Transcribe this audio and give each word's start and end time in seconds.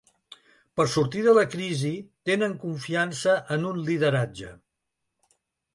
Per 0.79 0.85
sortir 0.93 1.21
de 1.27 1.35
la 1.39 1.43
crisi, 1.55 1.91
tenen 2.31 2.57
confiança 2.65 3.37
en 3.59 3.71
un 3.75 3.87
lideratge. 3.91 4.53